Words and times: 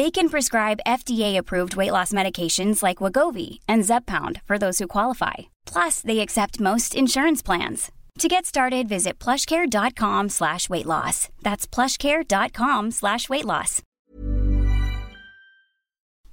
They 0.00 0.10
can 0.10 0.30
prescribe 0.30 0.86
FDA-approved 0.86 1.76
weight 1.76 1.92
loss 1.92 2.10
medications 2.10 2.82
like 2.82 3.02
Wagovi 3.02 3.58
and 3.68 3.82
Zepbound 3.84 4.40
for 4.46 4.56
those 4.56 4.78
who 4.78 4.86
qualify. 4.86 5.50
Plus, 5.66 6.00
they 6.00 6.20
accept 6.20 6.58
most 6.58 6.94
insurance 6.94 7.42
plans. 7.42 7.92
To 8.20 8.26
get 8.26 8.46
started, 8.46 8.88
visit 8.88 9.18
plushcare.com 9.18 10.30
slash 10.30 10.70
weight 10.70 10.86
loss. 10.86 11.28
That's 11.42 11.66
plushcare.com 11.66 12.92
slash 12.92 13.28
weight 13.28 13.44
loss. 13.44 13.82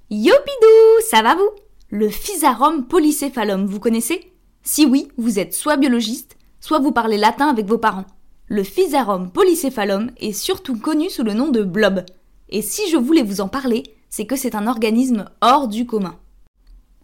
Yopidou, 0.08 1.02
ça 1.10 1.22
va 1.22 1.34
vous? 1.34 1.50
Le 1.90 2.08
Physarum 2.08 2.86
polycéphalum, 2.88 3.66
vous 3.66 3.80
connaissez? 3.80 4.32
Si 4.62 4.86
oui, 4.86 5.08
vous 5.18 5.38
êtes 5.38 5.52
soit 5.52 5.76
biologiste, 5.76 6.38
soit 6.60 6.78
vous 6.78 6.92
parlez 6.92 7.18
latin 7.18 7.48
avec 7.48 7.66
vos 7.66 7.76
parents. 7.76 8.06
Le 8.46 8.64
Physarum 8.64 9.30
polycéphalum 9.30 10.10
est 10.16 10.32
surtout 10.32 10.78
connu 10.78 11.10
sous 11.10 11.22
le 11.22 11.34
nom 11.34 11.48
de 11.48 11.62
blob. 11.62 12.06
Et 12.50 12.62
si 12.62 12.90
je 12.90 12.96
voulais 12.96 13.22
vous 13.22 13.40
en 13.40 13.48
parler, 13.48 13.82
c'est 14.08 14.26
que 14.26 14.36
c'est 14.36 14.54
un 14.54 14.66
organisme 14.66 15.26
hors 15.40 15.68
du 15.68 15.86
commun. 15.86 16.18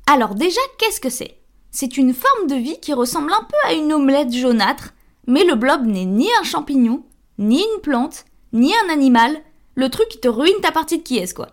Alors 0.07 0.35
déjà, 0.35 0.61
qu'est-ce 0.79 1.01
que 1.01 1.11
c'est? 1.11 1.39
C'est 1.71 1.97
une 1.97 2.15
forme 2.15 2.47
de 2.47 2.55
vie 2.55 2.79
qui 2.81 2.93
ressemble 2.93 3.33
un 3.33 3.45
peu 3.45 3.69
à 3.69 3.75
une 3.75 3.93
omelette 3.93 4.33
jaunâtre, 4.33 4.95
mais 5.27 5.45
le 5.45 5.55
blob 5.55 5.87
n'est 5.87 6.05
ni 6.05 6.29
un 6.41 6.45
champignon, 6.45 7.05
ni 7.39 7.59
une 7.59 7.81
plante, 7.81 8.25
ni 8.53 8.73
un 8.85 8.93
animal, 8.93 9.37
le 9.75 9.91
truc 9.91 10.09
qui 10.09 10.21
te 10.21 10.29
ruine 10.29 10.61
ta 10.63 10.71
partie 10.71 10.99
de 10.99 11.03
qui 11.03 11.19
est 11.19 11.35
quoi. 11.35 11.49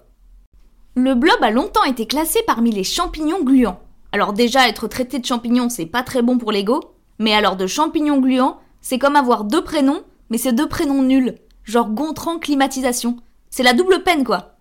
Le 0.95 1.15
blob 1.15 1.37
a 1.41 1.51
longtemps 1.51 1.85
été 1.85 2.05
classé 2.05 2.39
parmi 2.45 2.71
les 2.71 2.83
champignons 2.83 3.43
gluants. 3.43 3.79
Alors 4.11 4.33
déjà, 4.33 4.67
être 4.67 4.87
traité 4.87 5.19
de 5.19 5.25
champignon, 5.25 5.69
c'est 5.69 5.85
pas 5.85 6.03
très 6.03 6.21
bon 6.21 6.37
pour 6.37 6.51
l'ego, 6.51 6.81
mais 7.17 7.33
alors 7.33 7.55
de 7.55 7.65
champignons 7.65 8.19
gluants, 8.19 8.59
c'est 8.81 8.99
comme 8.99 9.15
avoir 9.15 9.45
deux 9.45 9.63
prénoms, 9.63 10.03
mais 10.29 10.37
c'est 10.37 10.53
deux 10.53 10.67
prénoms 10.67 11.01
nuls, 11.01 11.35
genre 11.63 11.89
Gontran 11.89 12.39
climatisation. 12.39 13.17
C'est 13.53 13.63
la 13.63 13.73
double 13.73 14.01
peine 14.03 14.23
quoi. 14.23 14.55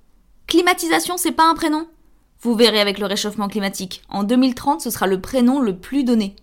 Climatisation, 0.48 1.16
c'est 1.16 1.30
pas 1.30 1.48
un 1.48 1.54
prénom? 1.54 1.86
Vous 2.40 2.56
verrez 2.56 2.80
avec 2.80 2.98
le 2.98 3.06
réchauffement 3.06 3.46
climatique. 3.46 4.02
En 4.08 4.24
2030, 4.24 4.80
ce 4.80 4.90
sera 4.90 5.06
le 5.06 5.20
prénom 5.20 5.60
le 5.60 5.78
plus 5.78 6.02
donné. 6.02 6.34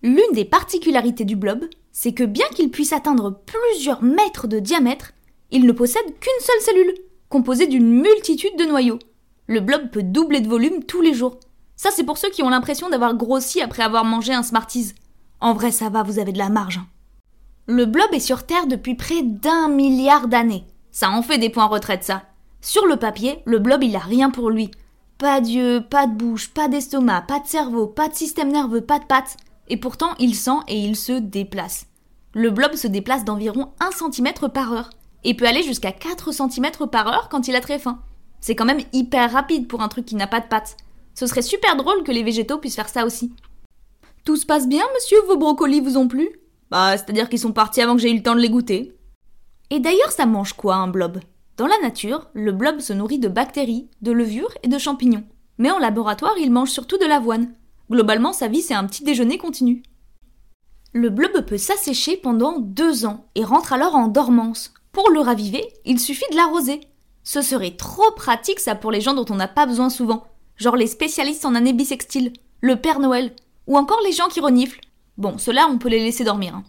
L'une 0.00 0.32
des 0.32 0.44
particularités 0.44 1.24
du 1.24 1.34
blob, 1.34 1.64
c'est 1.90 2.12
que 2.12 2.22
bien 2.22 2.46
qu'il 2.54 2.70
puisse 2.70 2.92
atteindre 2.92 3.42
plusieurs 3.44 4.04
mètres 4.04 4.46
de 4.46 4.60
diamètre, 4.60 5.12
il 5.50 5.66
ne 5.66 5.72
possède 5.72 6.04
qu'une 6.20 6.40
seule 6.40 6.60
cellule, 6.60 6.94
composée 7.28 7.66
d'une 7.66 7.90
multitude 7.90 8.56
de 8.56 8.66
noyaux. 8.66 9.00
Le 9.48 9.58
blob 9.58 9.90
peut 9.90 10.04
doubler 10.04 10.40
de 10.40 10.48
volume 10.48 10.84
tous 10.84 11.00
les 11.00 11.12
jours. 11.12 11.40
Ça, 11.74 11.90
c'est 11.90 12.04
pour 12.04 12.18
ceux 12.18 12.30
qui 12.30 12.44
ont 12.44 12.50
l'impression 12.50 12.88
d'avoir 12.88 13.16
grossi 13.16 13.60
après 13.60 13.82
avoir 13.82 14.04
mangé 14.04 14.32
un 14.32 14.44
Smarties. 14.44 14.92
En 15.40 15.54
vrai, 15.54 15.72
ça 15.72 15.88
va, 15.88 16.04
vous 16.04 16.20
avez 16.20 16.32
de 16.32 16.38
la 16.38 16.50
marge. 16.50 16.78
hein. 16.78 16.86
Le 17.66 17.84
blob 17.84 18.12
est 18.12 18.20
sur 18.20 18.46
Terre 18.46 18.68
depuis 18.68 18.94
près 18.94 19.22
d'un 19.22 19.68
milliard 19.68 20.28
d'années. 20.28 20.64
Ça 20.92 21.10
en 21.10 21.22
fait 21.22 21.38
des 21.38 21.50
points 21.50 21.66
retraite, 21.66 22.04
ça. 22.04 22.22
Sur 22.60 22.86
le 22.86 22.96
papier, 22.96 23.42
le 23.46 23.58
blob, 23.58 23.82
il 23.82 23.96
a 23.96 24.00
rien 24.00 24.30
pour 24.30 24.50
lui. 24.50 24.70
Pas 25.18 25.40
d'yeux, 25.40 25.82
pas 25.88 26.06
de 26.06 26.14
bouche, 26.14 26.50
pas 26.50 26.68
d'estomac, 26.68 27.22
pas 27.22 27.40
de 27.40 27.46
cerveau, 27.46 27.86
pas 27.86 28.08
de 28.08 28.14
système 28.14 28.50
nerveux, 28.50 28.80
pas 28.80 28.98
de 28.98 29.04
pattes. 29.04 29.36
Et 29.68 29.76
pourtant, 29.76 30.14
il 30.18 30.34
sent 30.34 30.58
et 30.68 30.78
il 30.78 30.96
se 30.96 31.12
déplace. 31.12 31.86
Le 32.34 32.50
blob 32.50 32.74
se 32.74 32.86
déplace 32.86 33.24
d'environ 33.24 33.72
1 33.80 33.90
cm 33.90 34.48
par 34.52 34.72
heure. 34.72 34.90
Et 35.24 35.34
peut 35.34 35.46
aller 35.46 35.62
jusqu'à 35.62 35.92
4 35.92 36.32
cm 36.32 36.70
par 36.90 37.08
heure 37.08 37.28
quand 37.28 37.48
il 37.48 37.56
a 37.56 37.60
très 37.60 37.78
faim. 37.78 38.00
C'est 38.40 38.54
quand 38.54 38.64
même 38.64 38.82
hyper 38.92 39.32
rapide 39.32 39.68
pour 39.68 39.82
un 39.82 39.88
truc 39.88 40.06
qui 40.06 40.14
n'a 40.14 40.26
pas 40.26 40.40
de 40.40 40.48
pattes. 40.48 40.76
Ce 41.14 41.26
serait 41.26 41.42
super 41.42 41.76
drôle 41.76 42.02
que 42.02 42.12
les 42.12 42.22
végétaux 42.22 42.58
puissent 42.58 42.76
faire 42.76 42.88
ça 42.88 43.04
aussi. 43.04 43.32
Tout 44.24 44.36
se 44.36 44.46
passe 44.46 44.68
bien, 44.68 44.84
monsieur 44.94 45.18
Vos 45.26 45.36
brocolis 45.36 45.80
vous 45.80 45.96
ont 45.96 46.08
plu? 46.08 46.30
Bah, 46.70 46.96
c'est-à-dire 46.96 47.28
qu'ils 47.28 47.38
sont 47.38 47.52
partis 47.52 47.82
avant 47.82 47.96
que 47.96 48.00
j'ai 48.00 48.10
eu 48.10 48.16
le 48.16 48.22
temps 48.22 48.34
de 48.34 48.40
les 48.40 48.48
goûter. 48.48 48.96
Et 49.70 49.80
d'ailleurs, 49.80 50.10
ça 50.10 50.26
mange 50.26 50.52
quoi 50.52 50.74
un 50.74 50.88
blob? 50.88 51.20
Dans 51.56 51.66
la 51.66 51.78
nature, 51.80 52.28
le 52.34 52.52
blob 52.52 52.80
se 52.80 52.92
nourrit 52.92 53.18
de 53.18 53.28
bactéries, 53.28 53.88
de 54.02 54.10
levures 54.12 54.52
et 54.62 54.68
de 54.68 54.78
champignons. 54.78 55.24
Mais 55.58 55.70
en 55.70 55.78
laboratoire, 55.78 56.34
il 56.38 56.50
mange 56.50 56.70
surtout 56.70 56.98
de 56.98 57.04
l'avoine. 57.06 57.54
Globalement, 57.90 58.32
sa 58.32 58.48
vie, 58.48 58.62
c'est 58.62 58.74
un 58.74 58.86
petit 58.86 59.04
déjeuner 59.04 59.38
continu. 59.38 59.82
Le 60.92 61.08
blob 61.08 61.44
peut 61.46 61.58
s'assécher 61.58 62.16
pendant 62.16 62.58
deux 62.58 63.06
ans 63.06 63.26
et 63.36 63.44
rentre 63.44 63.72
alors 63.72 63.94
en 63.94 64.08
dormance. 64.08 64.74
Pour 64.90 65.10
le 65.10 65.20
raviver, 65.20 65.64
il 65.84 66.00
suffit 66.00 66.24
de 66.32 66.36
l'arroser. 66.36 66.80
Ce 67.22 67.42
serait 67.42 67.76
trop 67.76 68.10
pratique 68.16 68.58
ça 68.58 68.74
pour 68.74 68.90
les 68.90 69.00
gens 69.00 69.14
dont 69.14 69.26
on 69.30 69.36
n'a 69.36 69.46
pas 69.46 69.66
besoin 69.66 69.88
souvent, 69.88 70.24
genre 70.56 70.74
les 70.74 70.88
spécialistes 70.88 71.44
en 71.44 71.54
année 71.54 71.72
bissextile, 71.72 72.32
le 72.60 72.76
Père 72.76 72.98
Noël, 72.98 73.32
ou 73.68 73.76
encore 73.76 74.00
les 74.04 74.12
gens 74.12 74.26
qui 74.28 74.40
reniflent. 74.40 74.80
Bon, 75.16 75.38
ceux-là, 75.38 75.68
on 75.70 75.78
peut 75.78 75.90
les 75.90 76.00
laisser 76.00 76.24
dormir. 76.24 76.56
hein. 76.56 76.64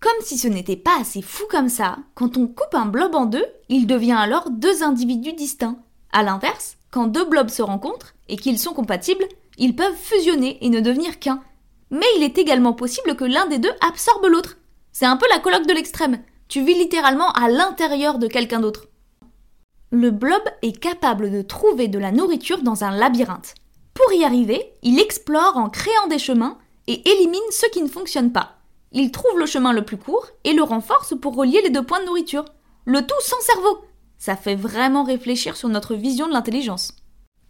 Comme 0.00 0.22
si 0.22 0.38
ce 0.38 0.48
n'était 0.48 0.76
pas 0.76 0.98
assez 0.98 1.20
fou 1.20 1.44
comme 1.50 1.68
ça, 1.68 1.98
quand 2.14 2.38
on 2.38 2.46
coupe 2.46 2.74
un 2.74 2.86
blob 2.86 3.14
en 3.14 3.26
deux, 3.26 3.44
il 3.68 3.86
devient 3.86 4.16
alors 4.18 4.48
deux 4.50 4.82
individus 4.82 5.34
distincts. 5.34 5.78
À 6.10 6.22
l'inverse, 6.22 6.78
quand 6.90 7.06
deux 7.06 7.26
blobs 7.26 7.50
se 7.50 7.60
rencontrent 7.60 8.14
et 8.28 8.36
qu'ils 8.36 8.58
sont 8.58 8.72
compatibles, 8.72 9.26
ils 9.58 9.76
peuvent 9.76 9.94
fusionner 9.94 10.58
et 10.64 10.70
ne 10.70 10.80
devenir 10.80 11.18
qu'un. 11.18 11.42
Mais 11.90 12.06
il 12.16 12.22
est 12.22 12.38
également 12.38 12.72
possible 12.72 13.14
que 13.14 13.24
l'un 13.24 13.46
des 13.46 13.58
deux 13.58 13.72
absorbe 13.86 14.24
l'autre. 14.24 14.56
C'est 14.90 15.06
un 15.06 15.18
peu 15.18 15.26
la 15.30 15.38
colloque 15.38 15.66
de 15.66 15.74
l'extrême. 15.74 16.22
Tu 16.48 16.64
vis 16.64 16.74
littéralement 16.74 17.30
à 17.32 17.50
l'intérieur 17.50 18.18
de 18.18 18.26
quelqu'un 18.26 18.60
d'autre. 18.60 18.86
Le 19.90 20.10
blob 20.10 20.42
est 20.62 20.78
capable 20.80 21.30
de 21.30 21.42
trouver 21.42 21.88
de 21.88 21.98
la 21.98 22.10
nourriture 22.10 22.62
dans 22.62 22.84
un 22.84 22.90
labyrinthe. 22.90 23.54
Pour 23.92 24.12
y 24.12 24.24
arriver, 24.24 24.72
il 24.82 24.98
explore 24.98 25.58
en 25.58 25.68
créant 25.68 26.06
des 26.08 26.18
chemins 26.18 26.56
et 26.86 27.08
élimine 27.10 27.40
ceux 27.50 27.68
qui 27.68 27.82
ne 27.82 27.88
fonctionnent 27.88 28.32
pas. 28.32 28.59
Il 28.92 29.12
trouve 29.12 29.38
le 29.38 29.46
chemin 29.46 29.72
le 29.72 29.84
plus 29.84 29.96
court 29.96 30.26
et 30.42 30.52
le 30.52 30.62
renforce 30.62 31.14
pour 31.20 31.36
relier 31.36 31.60
les 31.62 31.70
deux 31.70 31.84
points 31.84 32.00
de 32.00 32.06
nourriture. 32.06 32.44
Le 32.86 33.06
tout 33.06 33.20
sans 33.20 33.40
cerveau. 33.40 33.84
Ça 34.18 34.36
fait 34.36 34.56
vraiment 34.56 35.04
réfléchir 35.04 35.56
sur 35.56 35.68
notre 35.68 35.94
vision 35.94 36.26
de 36.26 36.32
l'intelligence. 36.32 36.96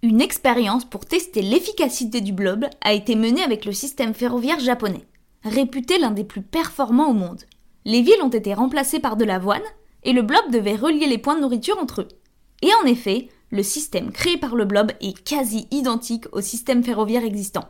Une 0.03 0.21
expérience 0.21 0.85
pour 0.85 1.07
tester 1.07 1.43
l'efficacité 1.43 2.21
du 2.21 2.33
blob 2.33 2.67
a 2.83 2.93
été 2.93 3.17
menée 3.17 3.43
avec 3.43 3.65
le 3.65 3.73
système 3.73 4.15
ferroviaire 4.15 4.61
japonais, 4.61 5.07
réputé 5.43 5.99
l'un 5.99 6.11
des 6.11 6.25
plus 6.25 6.43
performants 6.43 7.11
au 7.11 7.15
monde. 7.15 7.43
Les 7.85 8.03
villes 8.03 8.23
ont 8.23 8.29
été 8.29 8.55
remplacées 8.55 9.01
par 9.01 9.17
de 9.17 9.25
l'avoine 9.25 9.63
et 10.03 10.13
le 10.13 10.23
blob 10.23 10.51
devait 10.51 10.77
relier 10.77 11.07
les 11.07 11.19
points 11.19 11.37
de 11.37 11.41
nourriture 11.41 11.79
entre 11.79 12.03
eux. 12.03 12.09
Et 12.63 12.71
en 12.83 12.87
effet, 12.87 13.29
le 13.51 13.63
système 13.63 14.13
créé 14.13 14.37
par 14.37 14.55
le 14.55 14.65
blob 14.65 14.93
est 15.01 15.19
quasi 15.25 15.67
identique 15.71 16.27
au 16.33 16.41
système 16.41 16.85
ferroviaire 16.85 17.25
existant. 17.25 17.69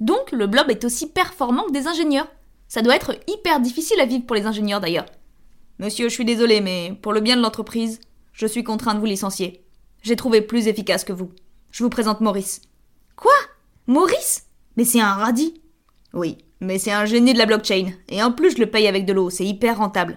Donc 0.00 0.32
le 0.32 0.46
blob 0.46 0.70
est 0.70 0.84
aussi 0.84 1.08
performant 1.08 1.64
que 1.64 1.72
des 1.72 1.86
ingénieurs. 1.86 2.28
Ça 2.72 2.80
doit 2.80 2.96
être 2.96 3.14
hyper 3.26 3.60
difficile 3.60 4.00
à 4.00 4.06
vivre 4.06 4.24
pour 4.24 4.34
les 4.34 4.46
ingénieurs 4.46 4.80
d'ailleurs. 4.80 5.04
Monsieur, 5.78 6.08
je 6.08 6.14
suis 6.14 6.24
désolé, 6.24 6.62
mais 6.62 6.98
pour 7.02 7.12
le 7.12 7.20
bien 7.20 7.36
de 7.36 7.42
l'entreprise, 7.42 8.00
je 8.32 8.46
suis 8.46 8.64
contraint 8.64 8.94
de 8.94 8.98
vous 8.98 9.04
licencier. 9.04 9.62
J'ai 10.00 10.16
trouvé 10.16 10.40
plus 10.40 10.68
efficace 10.68 11.04
que 11.04 11.12
vous. 11.12 11.28
Je 11.70 11.84
vous 11.84 11.90
présente 11.90 12.22
Maurice. 12.22 12.62
Quoi? 13.14 13.34
Maurice? 13.86 14.46
Mais 14.78 14.86
c'est 14.86 15.02
un 15.02 15.12
radis 15.12 15.60
Oui, 16.14 16.38
mais 16.60 16.78
c'est 16.78 16.92
un 16.92 17.04
génie 17.04 17.34
de 17.34 17.38
la 17.38 17.44
blockchain. 17.44 17.90
Et 18.08 18.22
en 18.22 18.32
plus, 18.32 18.52
je 18.52 18.60
le 18.60 18.70
paye 18.70 18.88
avec 18.88 19.04
de 19.04 19.12
l'eau, 19.12 19.28
c'est 19.28 19.44
hyper 19.44 19.76
rentable. 19.76 20.16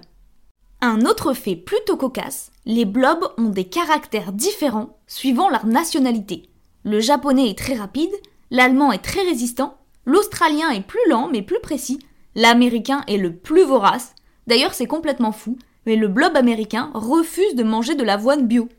Un 0.79 1.01
autre 1.01 1.33
fait 1.33 1.57
plutôt 1.57 1.97
cocasse, 1.97 2.53
les 2.65 2.85
blobs 2.85 3.33
ont 3.37 3.49
des 3.49 3.65
caractères 3.65 4.31
différents 4.31 4.97
suivant 5.07 5.49
leur 5.49 5.65
nationalité. 5.65 6.49
Le 6.85 7.01
japonais 7.01 7.49
est 7.49 7.57
très 7.57 7.75
rapide, 7.75 8.15
l'allemand 8.49 8.93
est 8.93 9.03
très 9.03 9.23
résistant, 9.23 9.77
l'australien 10.05 10.69
est 10.69 10.87
plus 10.87 11.05
lent 11.09 11.27
mais 11.29 11.41
plus 11.41 11.59
précis, 11.59 11.99
l'américain 12.35 13.03
est 13.07 13.17
le 13.17 13.35
plus 13.35 13.63
vorace. 13.63 14.13
D'ailleurs, 14.47 14.73
c'est 14.73 14.87
complètement 14.87 15.31
fou, 15.31 15.57
mais 15.85 15.95
le 15.95 16.07
blob 16.07 16.35
américain 16.35 16.91
refuse 16.93 17.55
de 17.55 17.63
manger 17.63 17.95
de 17.95 18.03
l'avoine 18.03 18.47
bio. 18.47 18.69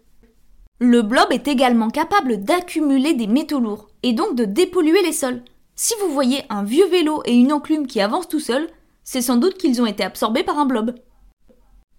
Le 0.79 1.03
blob 1.03 1.33
est 1.33 1.49
également 1.49 1.89
capable 1.89 2.45
d'accumuler 2.45 3.15
des 3.15 3.27
métaux 3.27 3.61
lourds 3.61 3.89
et 4.03 4.13
donc 4.13 4.35
de 4.35 4.45
dépolluer 4.45 5.03
les 5.03 5.13
sols. 5.13 5.43
Si 5.75 5.95
vous 6.01 6.13
voyez 6.13 6.43
un 6.51 6.65
vieux 6.65 6.87
vélo 6.87 7.23
et 7.25 7.35
une 7.35 7.53
enclume 7.53 7.87
qui 7.87 8.01
avancent 8.01 8.29
tout 8.29 8.41
seuls, 8.41 8.69
c'est 9.03 9.23
sans 9.23 9.37
doute 9.37 9.57
qu'ils 9.57 9.81
ont 9.81 9.87
été 9.87 10.05
absorbés 10.05 10.45
par 10.45 10.59
un 10.59 10.67
blob. 10.67 10.95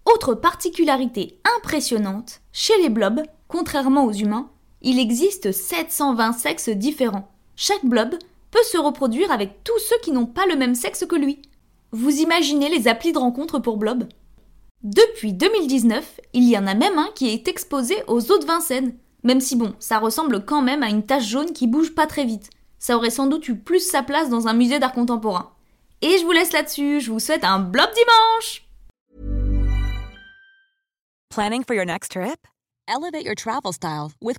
Autre 0.04 0.34
particularité 0.34 1.40
impressionnante, 1.56 2.40
chez 2.52 2.74
les 2.80 2.88
blobs, 2.88 3.22
contrairement 3.48 4.04
aux 4.04 4.12
humains, 4.12 4.50
il 4.80 4.98
existe 4.98 5.52
720 5.52 6.32
sexes 6.32 6.68
différents. 6.68 7.30
Chaque 7.56 7.84
blob 7.84 8.14
peut 8.50 8.62
se 8.64 8.78
reproduire 8.78 9.30
avec 9.30 9.62
tous 9.64 9.78
ceux 9.78 9.98
qui 10.02 10.12
n'ont 10.12 10.26
pas 10.26 10.46
le 10.46 10.56
même 10.56 10.74
sexe 10.74 11.04
que 11.06 11.16
lui. 11.16 11.42
Vous 11.92 12.20
imaginez 12.20 12.68
les 12.68 12.88
applis 12.88 13.12
de 13.12 13.18
rencontre 13.18 13.58
pour 13.58 13.76
blobs 13.76 14.08
Depuis 14.82 15.32
2019, 15.32 16.20
il 16.34 16.48
y 16.48 16.58
en 16.58 16.66
a 16.66 16.74
même 16.74 16.98
un 16.98 17.08
qui 17.14 17.28
est 17.28 17.48
exposé 17.48 17.96
aux 18.06 18.30
eaux 18.30 18.38
de 18.38 18.46
Vincennes. 18.46 18.94
Même 19.24 19.40
si 19.40 19.56
bon, 19.56 19.74
ça 19.78 19.98
ressemble 19.98 20.44
quand 20.44 20.62
même 20.62 20.82
à 20.82 20.88
une 20.88 21.04
tache 21.04 21.26
jaune 21.26 21.52
qui 21.52 21.66
bouge 21.66 21.94
pas 21.94 22.06
très 22.06 22.24
vite. 22.24 22.50
Ça 22.78 22.96
aurait 22.96 23.10
sans 23.10 23.26
doute 23.26 23.48
eu 23.48 23.56
plus 23.56 23.80
sa 23.80 24.02
place 24.02 24.30
dans 24.30 24.46
un 24.46 24.54
musée 24.54 24.78
d'art 24.78 24.92
contemporain. 24.92 25.52
Et 26.00 26.18
je 26.18 26.24
vous 26.24 26.32
laisse 26.32 26.52
là-dessus, 26.52 27.00
je 27.00 27.10
vous 27.10 27.18
souhaite 27.18 27.44
un 27.44 27.58
blob 27.58 27.88
dimanche 27.94 28.64
Planning 31.30 31.64
for 31.64 31.74
your 31.74 31.84
next 31.84 32.12
trip? 32.12 32.46
Elevate 32.88 33.24
your 33.24 33.34
travel 33.34 33.72
style 33.72 34.12
with. 34.20 34.38